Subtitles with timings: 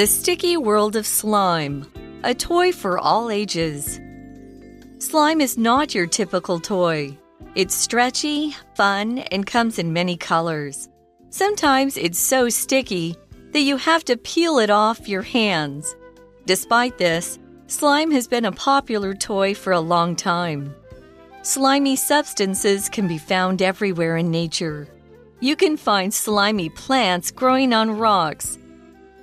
[0.00, 1.84] The Sticky World of Slime,
[2.24, 4.00] a toy for all ages.
[4.96, 7.18] Slime is not your typical toy.
[7.54, 10.88] It's stretchy, fun, and comes in many colors.
[11.28, 13.14] Sometimes it's so sticky
[13.52, 15.94] that you have to peel it off your hands.
[16.46, 20.74] Despite this, slime has been a popular toy for a long time.
[21.42, 24.88] Slimy substances can be found everywhere in nature.
[25.40, 28.56] You can find slimy plants growing on rocks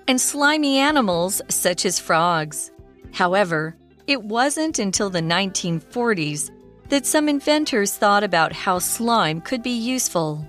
[0.07, 2.71] and slimy animals such as frogs.
[3.11, 3.75] However,
[4.07, 6.51] it wasn't until the 1940s
[6.89, 10.47] that some inventors thought about how slime could be useful.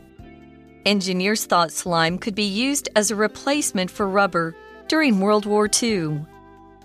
[0.86, 4.54] Engineers thought slime could be used as a replacement for rubber
[4.86, 6.24] during World War II.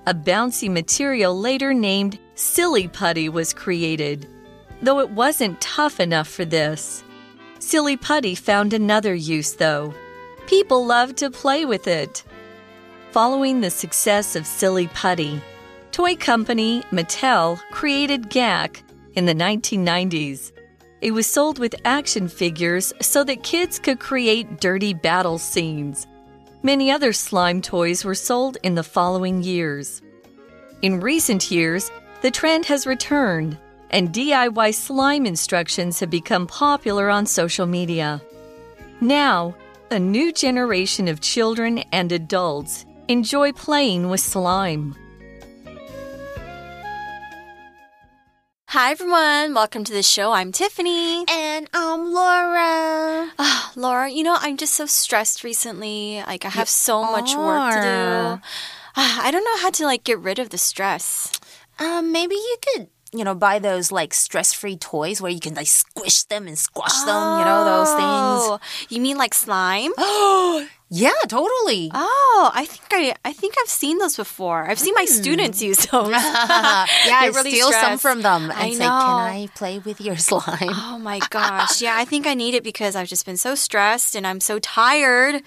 [0.05, 4.27] A bouncy material later named Silly Putty was created,
[4.81, 7.03] though it wasn't tough enough for this.
[7.59, 9.93] Silly Putty found another use, though.
[10.47, 12.25] People loved to play with it.
[13.13, 15.39] Following the success of Silly Putty,
[15.91, 18.81] toy company Mattel created Gak
[19.13, 20.51] in the 1990s.
[20.99, 26.07] It was sold with action figures so that kids could create dirty battle scenes.
[26.63, 30.01] Many other slime toys were sold in the following years.
[30.81, 31.91] In recent years,
[32.23, 33.59] the trend has returned
[33.91, 38.23] and DIY slime instructions have become popular on social media.
[39.01, 39.55] Now,
[39.91, 44.95] a new generation of children and adults enjoy playing with slime.
[48.67, 50.31] Hi everyone, welcome to the show.
[50.31, 51.25] I'm Tiffany.
[51.29, 53.31] And I'm Laura.
[53.37, 56.23] Uh, Laura, you know, I'm just so stressed recently.
[56.25, 57.87] Like I have you so much work to do.
[57.87, 58.39] Uh,
[58.95, 61.31] I don't know how to like get rid of the stress.
[61.79, 65.53] Um, maybe you could you know, buy those like stress free toys where you can
[65.53, 68.01] like squish them and squash oh, them, you know, those things.
[68.01, 69.91] Oh, you mean like slime?
[69.99, 71.89] Oh, yeah, totally.
[71.91, 74.69] Oh, I think I I think I've seen those before.
[74.69, 75.21] I've seen my hmm.
[75.21, 76.11] students use those.
[76.11, 77.85] yeah, I really steal stressed.
[77.85, 78.89] some from them and I say, know.
[78.89, 81.81] "Can I play with your slime?" Oh my gosh.
[81.81, 84.59] yeah, I think I need it because I've just been so stressed and I'm so
[84.59, 85.41] tired.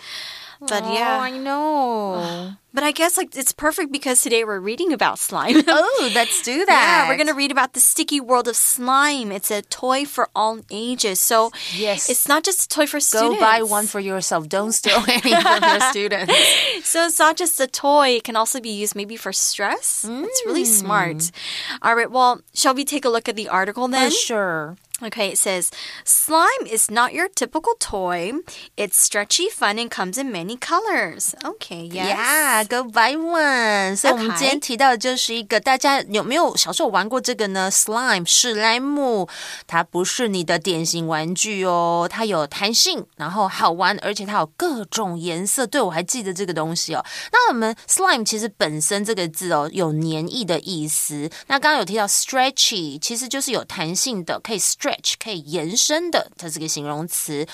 [0.61, 2.53] But oh, yeah, I know.
[2.77, 5.63] But I guess like it's perfect because today we're reading about slime.
[5.67, 7.05] oh, let's do that.
[7.07, 9.33] Yeah, we're gonna read about the sticky world of slime.
[9.33, 11.19] It's a toy for all ages.
[11.19, 13.37] So yes, it's not just a toy for students.
[13.37, 14.47] Go buy one for yourself.
[14.51, 16.35] Don't steal any from your students.
[16.85, 18.17] So it's not just a toy.
[18.17, 20.05] It can also be used maybe for stress.
[20.07, 20.25] Mm.
[20.27, 21.17] It's really smart.
[21.17, 21.33] Mm.
[21.81, 22.11] All right.
[22.11, 24.11] Well, shall we take a look at the article then?
[24.11, 24.77] sure.
[25.04, 25.72] Okay, it says
[26.06, 28.34] slime is not your typical toy.
[28.78, 31.34] It's stretchy, fun, and comes in many colors.
[31.44, 32.16] Okay, yes.
[32.16, 33.96] Yeah, go buy one.
[33.98, 37.72] 所以我们今天提到的就是一个，大家有没有小时候玩过这个呢？
[37.72, 39.28] Slime 史莱姆，
[39.66, 45.66] 它不是你的典型玩具哦，它有弹性，然后好玩，而且它有各种颜色。
[45.66, 47.04] 对我还记得这个东西哦。
[47.32, 51.28] 那我们 slime 其实本身这个字哦，有黏液的意思。
[51.48, 54.85] 那刚刚有提到 stretchy，其实就是有弹性的，可以 stretch。
[54.86, 57.48] stretch 可以延伸的，它是个形容词。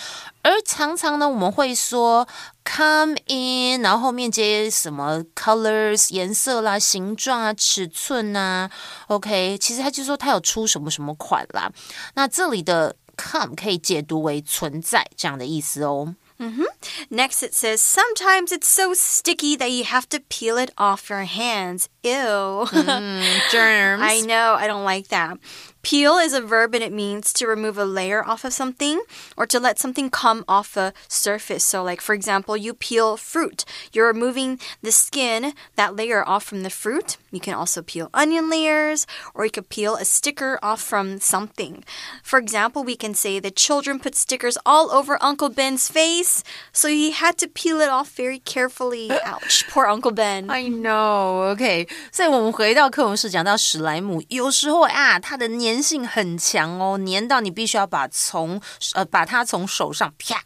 [0.43, 2.27] 而常常呢，我们会说
[2.65, 8.69] come in，然后后面接什么 colors 颜色啦、形状啊、尺寸啊。
[9.07, 11.71] OK，其实它就说它有出什么什么款啦。
[12.15, 16.15] 那这里的 come 可以解读为存在这样的意思哦。
[16.39, 16.67] Mm -hmm.
[17.09, 21.25] Next, it says sometimes it's so sticky that you have to peel it off your
[21.25, 21.87] hands.
[22.03, 22.67] Ew.
[22.67, 24.03] Mm, germs.
[24.03, 24.53] I know.
[24.53, 25.39] I don't like that.
[25.82, 29.02] Peel is a verb and it means to remove a layer off of something
[29.36, 31.64] or to let something come off a surface.
[31.64, 36.62] So, like for example, you peel fruit, you're removing the skin, that layer off from
[36.62, 37.16] the fruit.
[37.31, 41.83] You can also peel onion layers or you could peel a sticker off from something.
[42.23, 46.43] For example, we can say the children put stickers all over Uncle Ben's face,
[46.73, 49.09] so he had to peel it off very carefully.
[49.23, 50.49] Ouch, poor Uncle Ben.
[50.49, 51.53] I know.
[51.55, 51.87] Okay.
[52.11, 58.59] 所以我们回到课文是讲到史莱姆，有时候啊，它的粘粘性很强哦，粘到你必须要把从
[58.93, 60.41] 呃把它从手上啪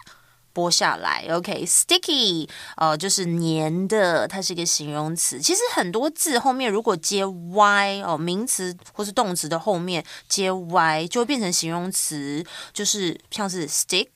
[0.57, 1.27] 剥下来。
[1.31, 5.39] OK，sticky，呃，就是粘的，它是一个形容词。
[5.39, 12.43] 其实很多字后面如果接 y 哦，名词或是动词的后面接 y 就会变成形容词，
[12.73, 14.09] 就是像是 stick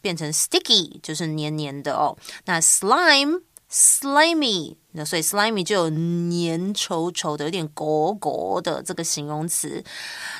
[0.00, 2.16] 变成 sticky，就是黏黏的哦。
[2.46, 3.42] 那 slime。
[3.76, 9.82] slimy，那所以 slimy 就有黏稠稠的、有点裹裹的这个形容词。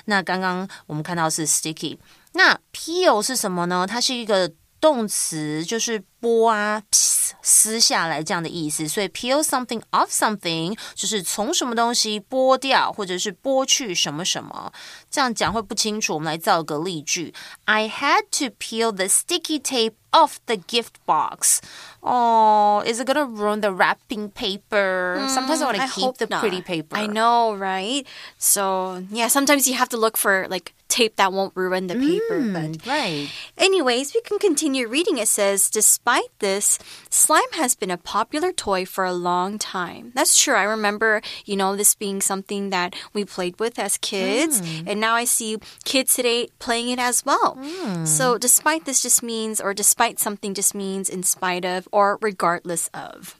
[0.05, 1.99] 那刚刚我们看到是 sticky，
[2.35, 3.85] 那 peel 是什么呢？
[3.89, 4.49] 它是一个
[4.85, 6.82] 动词，就是剥啊、
[7.42, 8.88] 撕下来这样的意思。
[8.88, 14.72] 所以 peel something off something 就是从什么东西剥掉，或者是剥去什么什么。
[15.10, 17.34] 这样讲会不清楚，我们来造个例句：
[17.66, 21.60] I had to peel the sticky tape off the gift box.
[22.02, 25.20] Oh, is it gonna ruin the wrapping paper?
[25.28, 26.42] sometimes I want to Mm, I keep hope the not.
[26.42, 26.98] pretty paper.
[26.98, 28.06] I know, right?
[28.38, 32.40] So, yeah, sometimes you have to look for like tape that won't ruin the paper.
[32.52, 33.30] But, Right.
[33.58, 35.18] anyways, we can continue reading.
[35.18, 36.78] It says, Despite this,
[37.10, 40.12] slime has been a popular toy for a long time.
[40.14, 40.56] That's true.
[40.56, 44.62] I remember, you know, this being something that we played with as kids.
[44.86, 47.58] And now I see kids today playing it as well.
[48.06, 52.90] So, despite this just means, or despite something just means in spite of or regardless
[52.94, 53.36] of.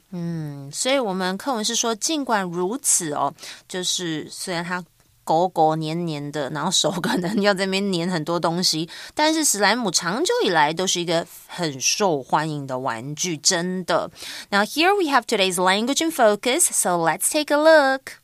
[0.72, 3.32] 所以我们课文是说，尽管如此哦，
[3.68, 4.84] 就是虽然它
[5.25, 14.09] 狗狗黏黏的，然后手可能要在那边粘很多东西，但是史莱姆长久以来都是一个很受欢迎的玩具，真的。
[14.51, 18.21] Now here we have today's language and focus, so let's take a look.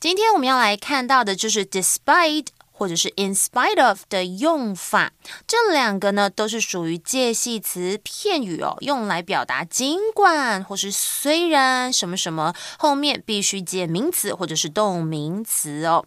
[0.00, 2.46] 今天我们要来看到的就是 despite
[2.78, 5.10] 或者是 in spite of 的用法，
[5.48, 16.04] 这两个呢都是属于介系词片语哦，用来表达尽管或是虽然什么什么后面必须接名词或者是动名词哦。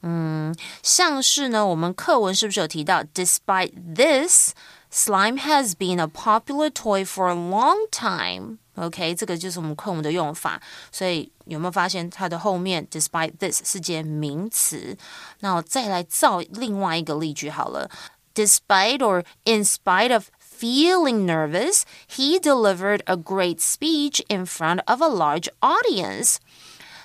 [0.00, 4.52] 嗯，像是呢，我们课文是不是有提到，despite this。
[4.90, 8.58] Slime has been a popular toy for a long time.
[8.76, 10.60] OK，这个就是我们课文的用法。
[10.90, 14.96] 所以有没有发现它的后面 despite this 是接名词？
[15.40, 17.90] 那我再来造另外一个例句好了。
[18.34, 25.06] Despite or in spite of feeling nervous, he delivered a great speech in front of a
[25.06, 26.38] large audience.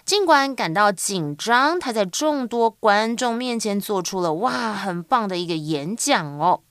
[0.04, 6.62] 尽管感到紧张，他在众多观众面前做出了哇很棒的一个演讲哦。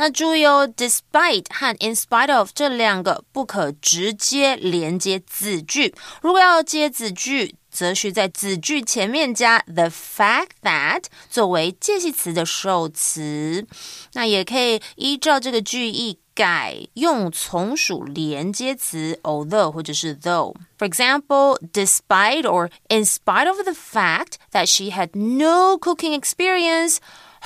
[0.00, 5.94] 那注意哦，despite 和 in spite of 这两个不可直接连接子句。
[6.20, 13.66] 如果要接子句，则需在子句前面加 the fact that 作为介系词的受词。
[14.14, 25.78] 那也可以依照这个句意改用从属连接词 although 或者是 though。For example, despite or in spite of the fact that she had no
[25.78, 26.96] cooking experience.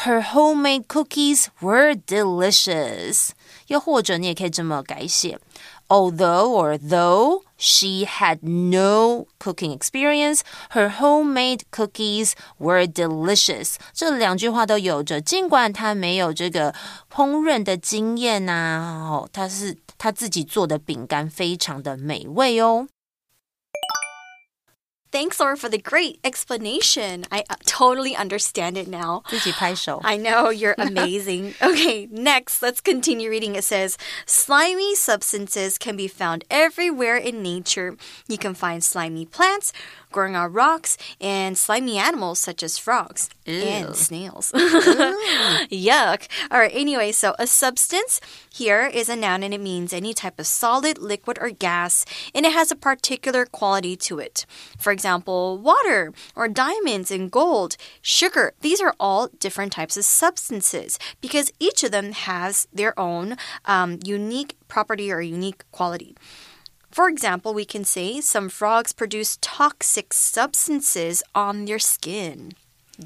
[0.04, 3.30] Her homemade cookies were delicious.
[3.66, 5.38] 又或者你也可以这么改写，
[5.88, 10.40] although or though she had no cooking experience,
[10.70, 13.74] her homemade cookies were delicious.
[13.92, 16.74] 这两句话都有着，尽管她没有这个
[17.12, 22.88] 烹饪的经验呐、哦，她是她自己做的饼干非常的美味哦。
[25.14, 27.24] Thanks, Laura, for the great explanation.
[27.32, 29.24] I uh, totally understand it now.
[29.28, 30.00] 自己拍手。
[30.04, 31.54] I know, you're amazing.
[31.60, 33.56] okay, next, let's continue reading.
[33.56, 37.96] It says slimy substances can be found everywhere in nature.
[38.28, 39.72] You can find slimy plants
[40.15, 43.53] growing on rocks and slimy animals such as frogs Ew.
[43.53, 44.51] and snails.
[44.55, 46.27] Yuck.
[46.49, 50.39] All right, anyway, so a substance here is a noun and it means any type
[50.39, 54.45] of solid, liquid, or gas, and it has a particular quality to it.
[54.79, 58.53] For example, water or diamonds and gold, sugar.
[58.61, 63.35] These are all different types of substances because each of them has their own
[63.65, 66.15] um, unique property or unique quality.
[66.95, 72.53] For example, we can say some frogs produce toxic substances on their skin.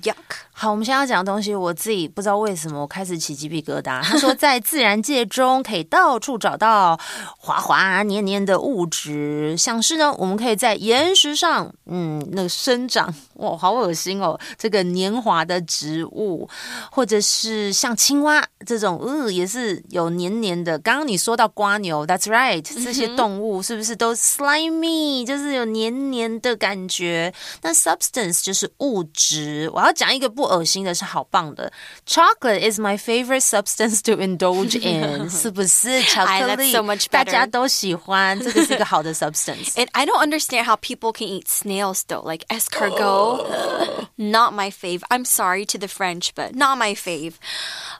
[0.03, 0.15] Yuck.
[0.51, 4.03] 好，我们现在要讲的东西，我自己不知道为什么我开始起鸡皮疙瘩。
[4.03, 6.99] 他说，在自然界中可以到处找到
[7.37, 16.47] 滑滑黏黏的物质，像是呢，我们可以在岩石上，嗯，那个生长，哇，好恶心哦，这个黏滑的植物，
[16.92, 20.78] 或者是像青蛙这种，呃，也是有黏黏的。
[20.80, 27.33] 刚刚你说到瓜牛，That's right， 这些动物是不是都 slimy，就是有黏黏的感觉？
[27.61, 29.71] 那 substance 就是物质。
[29.79, 31.72] 我要讲一个不恶心的，是好棒的。
[32.06, 36.03] Chocolate is my favorite substance to indulge in，是不是？
[36.03, 39.74] 巧克 that's 力 so much 大 better 家都喜欢，这个是一个好的 substance。
[39.74, 44.08] And I don't understand how people can eat snails though, like escargot.
[44.17, 45.03] not my fave.
[45.10, 47.34] I'm sorry to the French, but not my fave.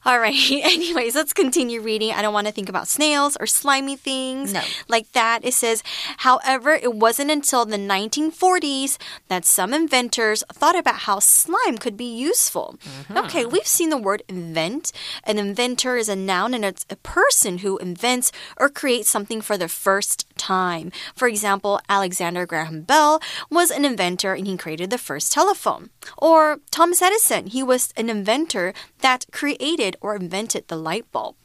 [0.05, 0.35] All right.
[0.35, 2.13] Anyways, let's continue reading.
[2.13, 4.61] I don't want to think about snails or slimy things No.
[4.89, 5.45] like that.
[5.45, 5.83] It says,
[6.19, 8.97] however, it wasn't until the 1940s
[9.29, 12.78] that some inventors thought about how slime could be useful.
[12.84, 13.18] Mm-hmm.
[13.18, 14.92] Okay, we've seen the word invent.
[15.24, 19.58] An inventor is a noun and it's a person who invents or creates something for
[19.58, 20.92] the first time.
[21.16, 25.90] For example, Alexander Graham Bell was an inventor and he created the first telephone.
[26.18, 31.36] Or Thomas Edison, he was an inventor that created or invented the light bulb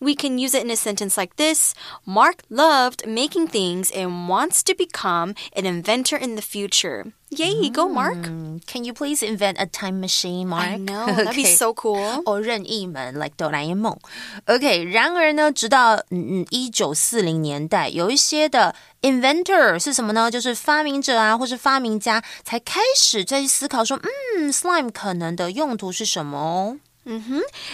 [0.00, 4.62] we can use it in a sentence like this Mark loved making things and wants
[4.64, 7.12] to become an inventor in the future.
[7.30, 8.22] Yay, go Mark.
[8.66, 10.62] Can you please invent a time machine, Mark?
[10.62, 11.54] I know, that'd be Okay.
[11.56, 12.22] so cool.
[12.24, 13.98] 哦，任意门，like 哆啦 A 梦。
[14.46, 20.30] OK，然而呢，直到嗯一九四零年代，有一些的 inventor 是什么呢？
[20.30, 23.98] 就是发明者啊，或是发明家，才开始在思考说，
[24.36, 26.78] 嗯，slime 可能的用途是什么哦。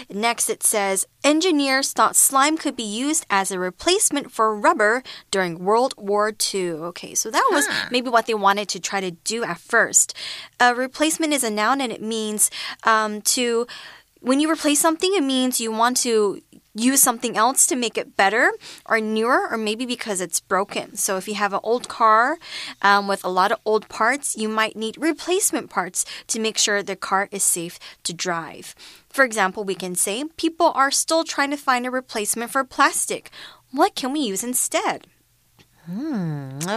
[0.09, 5.59] Next, it says engineers thought slime could be used as a replacement for rubber during
[5.59, 6.71] World War II.
[6.71, 10.15] Okay, so that was maybe what they wanted to try to do at first.
[10.59, 12.49] A replacement is a noun and it means
[12.83, 13.67] um, to.
[14.19, 16.41] When you replace something, it means you want to
[16.77, 18.51] use something else to make it better
[18.85, 20.95] or newer, or maybe because it's broken.
[20.95, 22.37] So, if you have an old car
[22.81, 26.81] um, with a lot of old parts, you might need replacement parts to make sure
[26.81, 28.75] the car is safe to drive.
[29.09, 33.31] For example, we can say, People are still trying to find a replacement for plastic.
[33.71, 35.07] What can we use instead?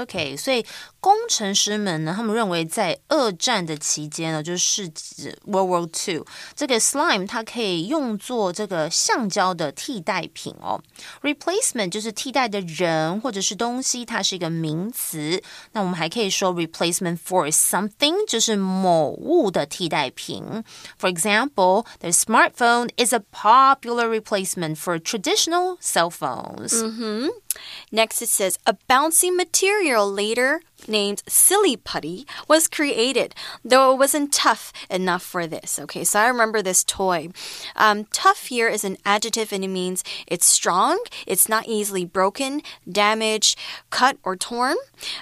[0.01, 0.65] OK，所以
[0.99, 10.81] 工程师们呢，他们认为在二战的期间呢，就是指 World War Two，这个 slime 它可以用作这个橡胶的替代品哦。
[11.21, 15.39] Replacement 就是替代的人或者是东西，它是一个名词。
[15.73, 20.63] 那我们还可以说 replacement for something，就是某物的替代品。
[20.99, 26.73] For example, the smartphone is a popular replacement for traditional cell phones.
[27.90, 33.34] Next, it says a bouncy material later named silly putty was created,
[33.64, 35.78] though it wasn't tough enough for this.
[35.78, 37.28] Okay, so I remember this toy.
[37.76, 42.62] Um, tough here is an adjective and it means it's strong, it's not easily broken,
[42.90, 43.58] damaged,
[43.90, 44.76] cut, or torn.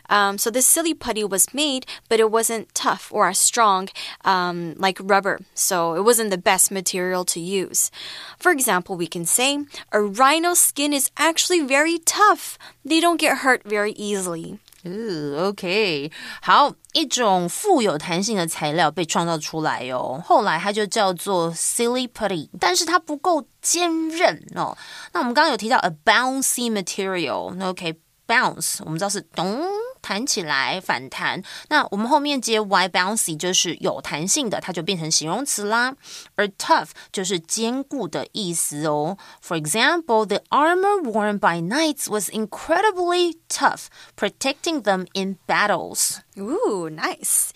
[0.08, 3.88] Um, so this silly putty was made, but it wasn't tough or as strong
[4.24, 7.90] um, like rubber, so it wasn't the best material to use.
[8.38, 12.58] For example, we can say a rhino's skin is actually very tough.
[12.84, 14.58] They don't get hurt very easily.
[14.85, 24.76] 嗯，OK，好，一种富有弹性的材料被创造出来哦，后来它就叫做 silly putty，但是它不够坚韧哦。
[25.12, 29.61] 那我们刚刚有提到 a bouncy material，那 OK，bounce 我们知道是咚
[30.01, 35.95] 弹起来反弹，那我们后面接 y bouncy 就是有弹性的，它就变成形容词啦。
[36.36, 39.17] 而 tough 就是坚固的意思哦。
[39.41, 46.17] For example, the armor worn by knights was incredibly tough, protecting them in battles.
[46.36, 47.51] Ooh, nice.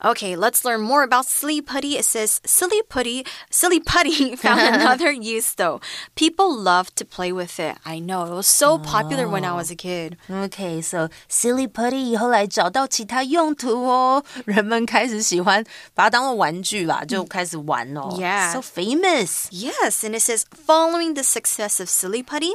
[0.00, 1.98] Okay, let's learn more about silly putty.
[1.98, 5.80] It says silly putty, silly putty found another use though.
[6.14, 7.76] People love to play with it.
[7.84, 10.16] I know it was so popular when I was a kid.
[10.30, 11.83] Okay, so silly putty
[12.16, 15.64] 后来找到其他用途哦，人们开始喜欢
[15.94, 18.16] 把它当做玩具啦，就开始玩哦。
[18.18, 18.52] Yeah.
[18.52, 19.46] so famous.
[19.50, 22.52] Yes, and it says following the success of silly putty,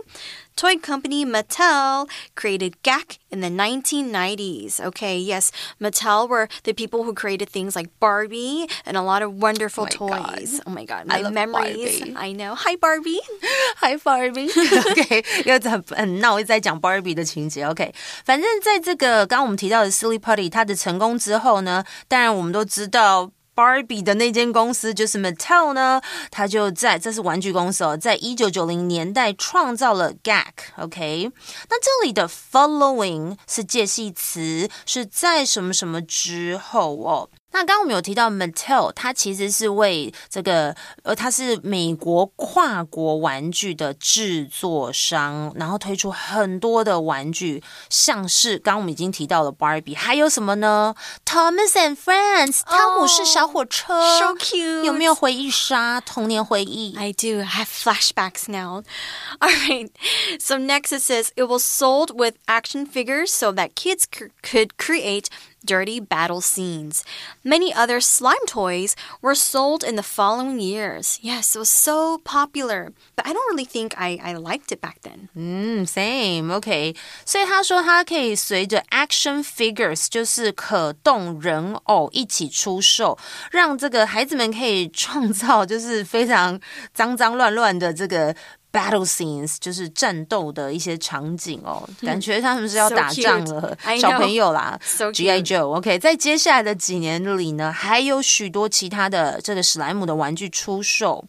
[0.61, 4.79] toy company Mattel created Gak in the 1990s.
[4.79, 5.51] Okay, yes,
[5.81, 9.87] Mattel were the people who created things like Barbie and a lot of wonderful oh
[9.89, 10.61] toys.
[10.61, 10.63] God.
[10.67, 12.01] Oh my god, my I memories.
[12.01, 12.15] Barbie.
[12.17, 12.55] I know.
[12.55, 13.21] Hi Barbie.
[13.81, 14.51] Hi Barbie.
[14.91, 17.65] OK，又很很闹，在讲 Barbie 的情节。
[17.65, 17.95] OK，
[18.27, 23.31] 反正在这个刚刚我们提到的 Silly Putty 它的成功之后呢，当然我们都知道。
[23.61, 26.01] Barbie 的那间公司就是 Mattel 呢，
[26.31, 30.47] 它就在这是玩具公司哦，在一九九零年代创造了 Gag。
[30.79, 31.31] OK，、
[31.69, 37.29] 那这里的 following 是介系词，是在什么什么之后哦。
[37.52, 50.96] 那刚刚我们有提到 Mattel，它其实是为这个呃，它是美国跨国玩具的制作商，然后推出很多的玩具，像是刚刚我们已经提到了 Barbie，还有什么呢？
[51.26, 54.84] Thomas and Friends，汤姆士小火车 So cute.
[54.84, 56.02] 有没有回忆杀？
[56.02, 57.40] 童年回忆 I do.
[57.40, 58.84] I have flashbacks now.
[59.40, 59.90] All right.
[60.42, 64.76] So next it says it was sold with action figures so that kids c- could
[64.76, 65.28] create
[65.66, 67.04] dirty battle scenes.
[67.44, 71.18] Many other slime toys were sold in the following years.
[71.22, 72.94] Yes, it was so popular.
[73.16, 75.30] But I don't really think I, I liked it back then.
[75.36, 83.18] 嗯，same，OK、所以他说他可以随着 action figures，就是可动人偶一起出售，
[83.52, 86.60] 让这个孩子们可以创造就是非常
[86.94, 88.36] 脏脏乱乱的这个。
[88.73, 95.47] Battle scenes 就是战斗的一些场景哦，感觉他们是要打仗了 I 小.朋友啦 GI cute.
[95.47, 95.77] Joe。
[95.77, 101.25] OK，在接下来的几年里呢，还有许多其他的这个史莱姆的玩具出售。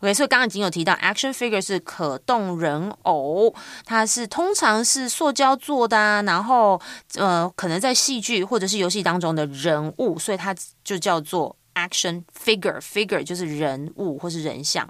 [0.00, 6.80] OK，所以刚刚已经有提到，action figure 是可动人偶，它是通常是塑胶做的啊，然后
[7.16, 12.80] 呃，可能在戏剧或者是游戏当中的人物，所以它就叫做 action figure。
[12.80, 14.88] figure 就是人物或是人像。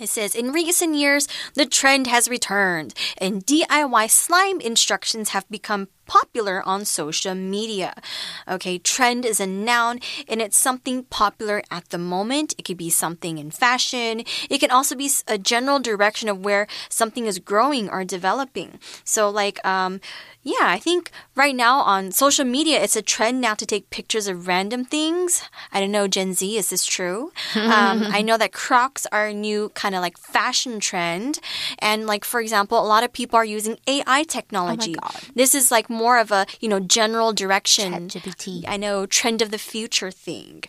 [0.00, 5.88] It says, in recent years, the trend has returned, and DIY slime instructions have become
[6.08, 7.94] popular on social media.
[8.48, 12.54] Okay, trend is a noun and it's something popular at the moment.
[12.58, 14.24] It could be something in fashion.
[14.50, 18.80] It can also be a general direction of where something is growing or developing.
[19.04, 20.00] So, like, um,
[20.42, 24.26] yeah, I think right now on social media, it's a trend now to take pictures
[24.28, 25.42] of random things.
[25.72, 27.32] I don't know, Gen Z, is this true?
[27.54, 31.38] um, I know that Crocs are a new kind of like fashion trend.
[31.80, 34.94] And, like, for example, a lot of people are using AI technology.
[35.02, 38.07] Oh this is like more of a, you know, general direction.
[38.07, 38.63] ChatGPT.
[38.67, 40.63] I know, trend of the future thing.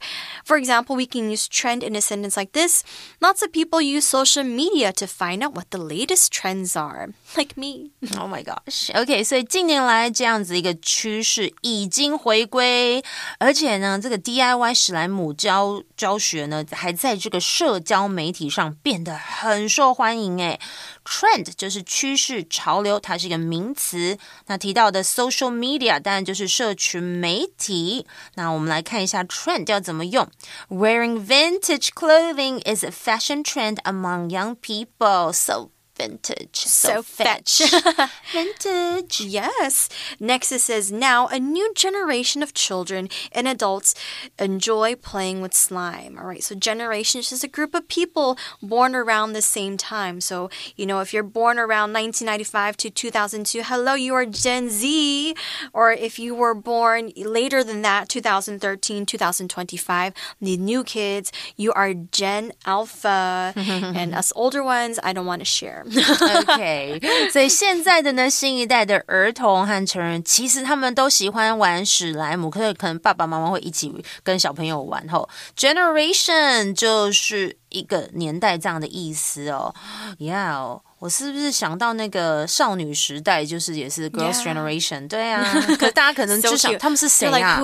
[0.45, 2.83] For example, we can use trend in a sentence like this
[3.21, 7.57] Lots of people use social media to find out what the latest trends are, like
[7.57, 7.91] me.
[8.19, 8.91] Oh my gosh.
[8.95, 13.03] OK，所以近年来这样子一个趋势已经回归，
[13.39, 20.39] 而且呢，这个 DIY 史莱姆教教学呢，还在这个社交媒体上变得很受欢迎。
[20.39, 20.61] 诶
[21.10, 24.18] Trend 就是趋势、潮流，它是一个名词。
[24.46, 28.06] 那提到的 social media 当然就是社群媒体。
[28.36, 30.30] 那我们来看一下 trend 要怎么用。
[30.70, 35.34] Wearing vintage clothing is a fashion trend among young people.
[35.34, 36.56] So vintage.
[36.56, 37.62] So, fetch.
[38.32, 39.20] vintage.
[39.20, 39.90] Yes.
[40.20, 43.94] Next, it says now a new generation of children and adults
[44.40, 46.18] enjoy playing with slime.
[46.18, 46.44] All right.
[46.44, 50.22] So, generation is just a group of people born around the same time.
[50.22, 55.36] So, you know, if you're born around 1995 to 2002, hello, you are Gen Z.
[55.74, 61.94] Or if you were born later than that, 2013, 2025, the new kids, you are
[61.94, 63.54] Gen Alpha.
[63.58, 65.84] and us older ones, I don't want to share.
[65.90, 67.00] OK，
[67.32, 73.94] 所以现在的呢，新一代的儿童和成人，其实他们都喜欢玩史莱姆，可是可能爸爸妈妈会一起
[74.24, 75.08] 跟小朋友玩。
[75.10, 75.28] 吼
[75.58, 79.74] ，generation 就是一个年代这样的意思哦。
[80.20, 85.08] Yeah，我是不是想到那个少女时代，就是也是 girls generation？
[85.08, 85.44] 对啊，
[85.80, 87.62] 可大家可能就想他们是谁啊？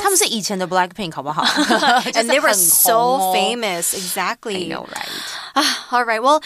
[0.00, 1.44] 他们是以前的 Blackpink，好不好？
[2.12, 3.94] And they were so famous.
[3.94, 4.66] Exactly.
[4.72, 5.90] I know, right?
[5.90, 6.20] All right.
[6.20, 6.42] Well.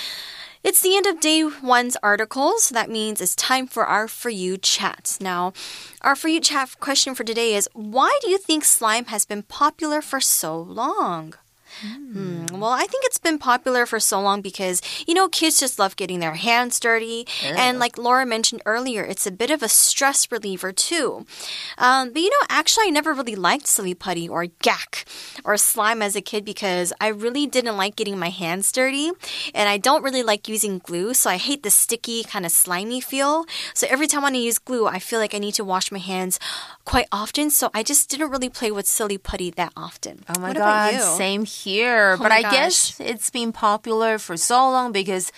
[0.66, 4.30] It's the end of day one's article, so that means it's time for our For
[4.30, 5.16] You chat.
[5.20, 5.52] Now,
[6.00, 9.44] our For You chat question for today is Why do you think slime has been
[9.44, 11.34] popular for so long?
[11.84, 12.50] Mm.
[12.52, 15.96] Well, I think it's been popular for so long because, you know, kids just love
[15.96, 17.26] getting their hands dirty.
[17.44, 21.26] And like Laura mentioned earlier, it's a bit of a stress reliever too.
[21.78, 25.04] Um, but, you know, actually, I never really liked silly putty or Gak
[25.44, 29.10] or slime as a kid because I really didn't like getting my hands dirty.
[29.54, 31.12] And I don't really like using glue.
[31.14, 33.44] So I hate the sticky, kind of slimy feel.
[33.74, 36.38] So every time I use glue, I feel like I need to wash my hands
[36.86, 37.50] quite often.
[37.50, 40.24] So I just didn't really play with silly putty that often.
[40.30, 42.52] Oh my what God, same here here, oh but I gosh.
[42.52, 45.32] guess it's been popular for so long because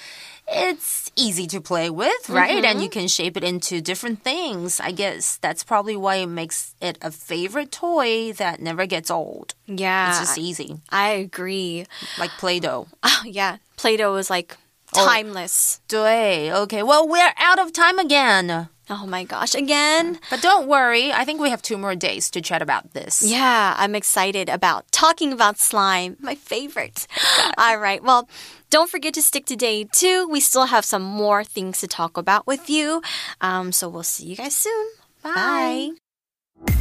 [0.46, 2.56] it's easy to play with, right?
[2.56, 2.70] Mm -hmm.
[2.70, 4.80] And you can shape it into different things.
[4.80, 9.54] I guess that's probably why it makes it a favorite toy that never gets old.
[9.66, 10.08] Yeah.
[10.08, 10.70] It's just easy.
[11.04, 11.86] I agree.
[12.22, 12.86] Like Play Doh.
[13.08, 13.56] Oh, yeah.
[13.76, 14.56] Play Doh is like
[14.92, 15.80] timeless.
[15.80, 16.82] Oh, 对, okay.
[16.82, 18.68] Well, we're out of time again.
[18.90, 20.18] Oh my gosh, again.
[20.30, 23.22] But don't worry, I think we have two more days to chat about this.
[23.22, 27.06] Yeah, I'm excited about talking about slime, my favorite.
[27.58, 28.28] All right, well,
[28.70, 30.26] don't forget to stick to day two.
[30.30, 33.02] We still have some more things to talk about with you.
[33.40, 34.88] Um, so we'll see you guys soon.
[35.22, 35.90] Bye.
[35.94, 36.78] Bye.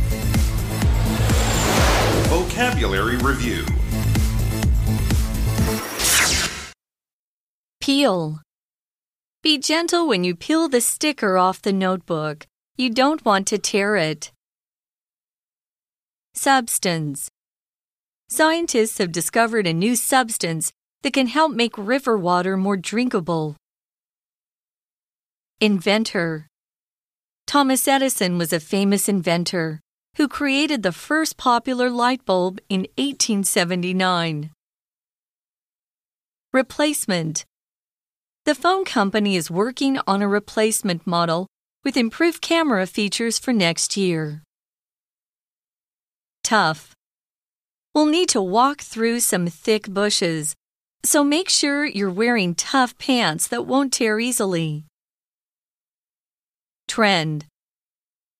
[2.29, 3.65] Vocabulary Review
[7.79, 8.41] Peel.
[9.47, 12.45] Be gentle when you peel the sticker off the notebook.
[12.75, 14.33] You don't want to tear it.
[16.33, 17.29] Substance.
[18.27, 23.55] Scientists have discovered a new substance that can help make river water more drinkable.
[25.61, 26.47] Inventor.
[27.45, 29.79] Thomas Edison was a famous inventor
[30.17, 34.51] who created the first popular light bulb in 1879.
[36.51, 37.45] Replacement.
[38.47, 41.47] The phone company is working on a replacement model
[41.83, 44.41] with improved camera features for next year.
[46.45, 46.93] Tough.
[47.93, 50.55] We'll need to walk through some thick bushes,
[51.03, 54.85] so make sure you're wearing tough pants that won't tear easily.
[56.87, 57.47] Trend.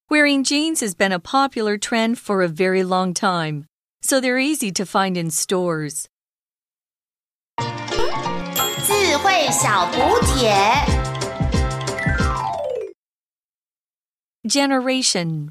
[0.10, 3.66] Wearing jeans has been a popular trend for a very long time,
[4.02, 6.08] so they're easy to find in stores.
[9.27, 10.53] 慧小补帖。
[14.45, 15.51] Generation